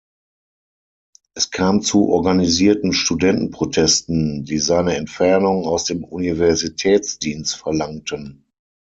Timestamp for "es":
1.35-1.51